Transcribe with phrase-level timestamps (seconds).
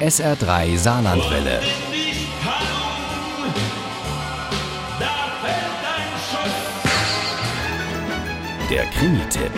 [0.00, 1.60] SR3 Saarlandwelle.
[8.68, 9.52] Der Krimi-Tipp.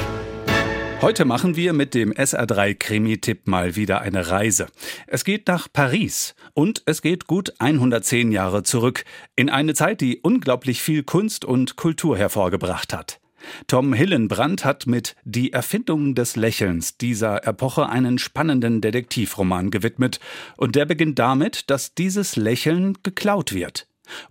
[1.01, 4.67] Heute machen wir mit dem SR3 Krimi-Tipp mal wieder eine Reise.
[5.07, 9.05] Es geht nach Paris und es geht gut 110 Jahre zurück
[9.37, 13.21] in eine Zeit, die unglaublich viel Kunst und Kultur hervorgebracht hat.
[13.67, 20.21] Tom Hillenbrand hat mit Die Erfindung des Lächelns dieser Epoche einen spannenden Detektivroman gewidmet
[20.57, 23.87] und der beginnt damit, dass dieses Lächeln geklaut wird.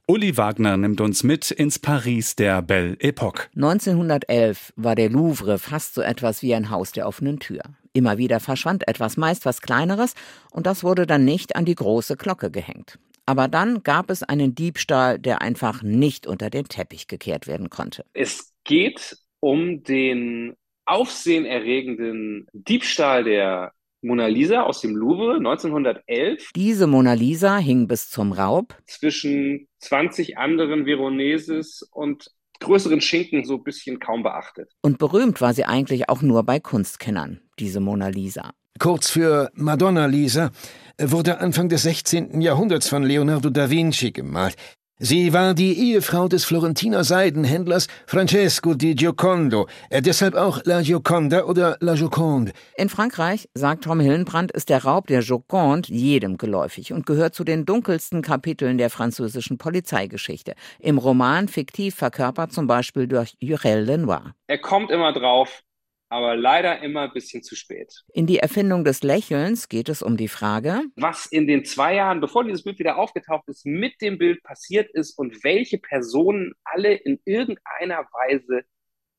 [0.07, 3.49] Uli Wagner nimmt uns mit ins Paris der Belle Epoque.
[3.55, 7.61] 1911 war der Louvre fast so etwas wie ein Haus der offenen Tür.
[7.93, 10.15] Immer wieder verschwand etwas, meist was Kleineres,
[10.51, 12.99] und das wurde dann nicht an die große Glocke gehängt.
[13.25, 18.05] Aber dann gab es einen Diebstahl, der einfach nicht unter den Teppich gekehrt werden konnte.
[18.13, 20.55] Es geht um den
[20.85, 26.51] aufsehenerregenden Diebstahl der Mona Lisa aus dem Louvre 1911.
[26.55, 33.55] Diese Mona Lisa hing bis zum Raub zwischen 20 anderen Veroneses und größeren Schinken so
[33.55, 34.71] ein bisschen kaum beachtet.
[34.81, 38.51] Und berühmt war sie eigentlich auch nur bei Kunstkennern, diese Mona Lisa.
[38.77, 40.51] Kurz für Madonna Lisa
[40.99, 42.41] wurde Anfang des 16.
[42.41, 44.55] Jahrhunderts von Leonardo da Vinci gemalt.
[44.97, 51.43] Sie war die Ehefrau des Florentiner Seidenhändlers Francesco di Giocondo, äh, deshalb auch La Gioconda
[51.43, 52.53] oder La Joconde.
[52.77, 57.43] In Frankreich, sagt Tom Hillenbrand, ist der Raub der Joconde jedem geläufig und gehört zu
[57.43, 60.53] den dunkelsten Kapiteln der französischen Polizeigeschichte.
[60.79, 64.33] Im Roman fiktiv verkörpert zum Beispiel durch Jurel Lenoir.
[64.47, 65.64] Er kommt immer drauf,
[66.09, 68.03] aber leider immer ein bisschen zu spät.
[68.13, 72.21] In die Erfindung des Lächelns geht es um die Frage, was in den zwei Jahren,
[72.21, 76.93] bevor dieses Bild wieder aufgetaucht ist, mit dem Bild passiert ist und welche Personen alle
[76.93, 78.63] in irgendeiner Weise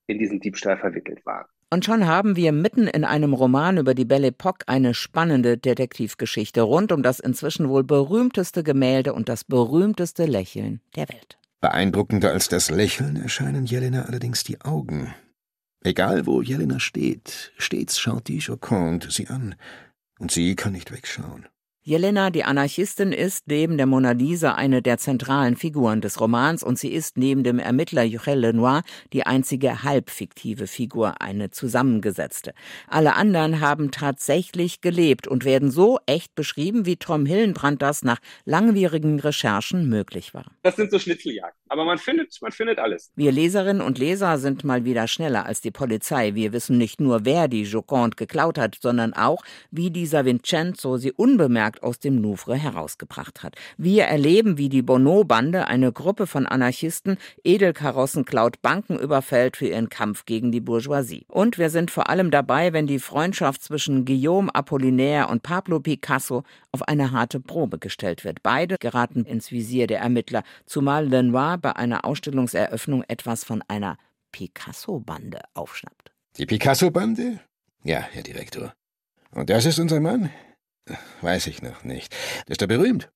[0.06, 1.46] in diesen Diebstahl verwickelt waren.
[1.68, 6.62] Und schon haben wir mitten in einem Roman über die Belle Epoque eine spannende Detektivgeschichte
[6.62, 11.38] rund um das inzwischen wohl berühmteste Gemälde und das berühmteste Lächeln der Welt.
[11.60, 15.12] Beeindruckender als das Lächeln erscheinen Jelena allerdings die Augen.
[15.86, 19.54] Egal wo Jelena steht, stets schaut die Joconde sie an,
[20.18, 21.46] und sie kann nicht wegschauen.
[21.88, 26.80] Jelena, die Anarchistin, ist neben der Mona Lisa eine der zentralen Figuren des Romans und
[26.80, 28.82] sie ist neben dem Ermittler Jurel Lenoir
[29.12, 32.54] die einzige halbfiktive Figur, eine zusammengesetzte.
[32.88, 38.18] Alle anderen haben tatsächlich gelebt und werden so echt beschrieben, wie Tom Hillenbrand das nach
[38.44, 40.46] langwierigen Recherchen möglich war.
[40.64, 43.12] Das sind so Schnitzeljagden, aber man findet, man findet alles.
[43.14, 46.34] Wir Leserinnen und Leser sind mal wieder schneller als die Polizei.
[46.34, 51.12] Wir wissen nicht nur, wer die Joconde geklaut hat, sondern auch, wie dieser Vincenzo sie
[51.12, 53.54] unbemerkt Artefakt aus dem Louvre herausgebracht hat.
[53.76, 59.88] Wir erleben, wie die Bonneau-Bande, eine Gruppe von Anarchisten, Edelkarossen klaut, Banken überfällt für ihren
[59.88, 61.26] Kampf gegen die Bourgeoisie.
[61.28, 66.42] Und wir sind vor allem dabei, wenn die Freundschaft zwischen Guillaume Apollinaire und Pablo Picasso
[66.72, 68.42] auf eine harte Probe gestellt wird.
[68.42, 73.96] Beide geraten ins Visier der Ermittler, zumal Lenoir bei einer Ausstellungseröffnung etwas von einer
[74.32, 76.12] Picasso-Bande aufschnappt.
[76.36, 77.40] Die Picasso-Bande?
[77.84, 78.74] Ja, Herr Direktor.
[79.30, 80.30] Und das ist unser Mann?
[81.20, 82.14] Weiß ich noch nicht.
[82.48, 83.10] Ist er berühmt?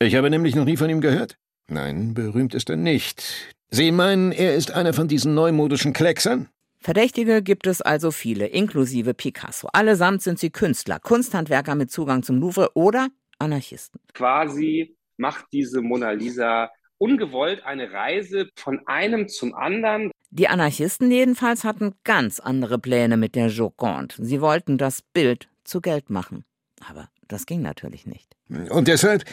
[0.00, 1.36] Ich habe nämlich noch nie von ihm gehört.
[1.68, 3.22] Nein, berühmt ist er nicht.
[3.70, 6.48] Sie meinen, er ist einer von diesen neumodischen Klecksern?
[6.78, 9.68] Verdächtige gibt es also viele, inklusive Picasso.
[9.72, 14.00] Allesamt sind sie Künstler, Kunsthandwerker mit Zugang zum Louvre oder Anarchisten.
[14.14, 20.10] Quasi macht diese Mona Lisa ungewollt eine Reise von einem zum anderen.
[20.30, 24.14] Die Anarchisten jedenfalls hatten ganz andere Pläne mit der Joconde.
[24.18, 26.44] Sie wollten das Bild zu Geld machen.
[26.88, 28.36] Aber das ging natürlich nicht.
[28.48, 29.24] Und deshalb,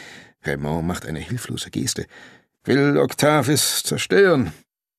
[0.44, 2.06] Raymond macht eine hilflose Geste,
[2.64, 4.52] will Octavis zerstören.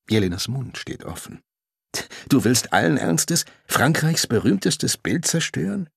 [0.08, 1.42] Jelenas Mund steht offen.
[2.28, 5.88] Du willst allen Ernstes Frankreichs berühmtestes Bild zerstören?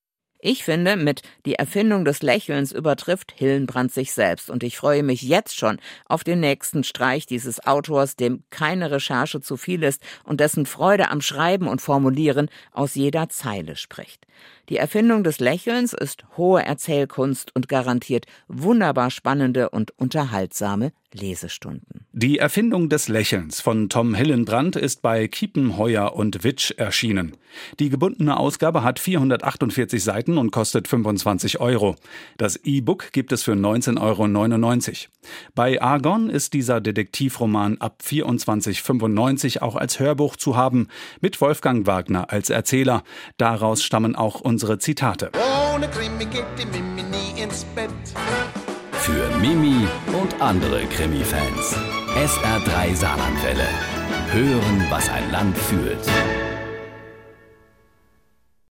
[0.47, 5.23] Ich finde, mit Die Erfindung des Lächelns übertrifft Hillenbrand sich selbst und ich freue mich
[5.23, 10.39] jetzt schon auf den nächsten Streich dieses Autors, dem keine Recherche zu viel ist und
[10.39, 14.27] dessen Freude am Schreiben und Formulieren aus jeder Zeile spricht.
[14.69, 22.05] Die Erfindung des Lächelns ist hohe Erzählkunst und garantiert wunderbar spannende und unterhaltsame Lesestunden.
[22.13, 27.37] Die Erfindung des Lächelns von Tom Hillenbrand ist bei Kiepenheuer und Witsch erschienen.
[27.79, 30.03] Die gebundene Ausgabe hat 448
[30.35, 31.95] Seiten und kostet 25 Euro.
[32.37, 35.11] Das E-Book gibt es für 19,99 Euro.
[35.55, 40.87] Bei Argon ist dieser Detektivroman ab 24,95 auch als Hörbuch zu haben,
[41.21, 43.03] mit Wolfgang Wagner als Erzähler.
[43.37, 45.31] Daraus stammen auch unsere Zitate.
[45.73, 47.89] Ohne Krimi geht die Mimi nie ins Bett.
[48.93, 49.87] Für Mimi
[50.19, 51.75] und andere Krimi-Fans.
[52.15, 53.67] SR3 Saarlandwelle.
[54.31, 55.99] Hören, was ein Land fühlt.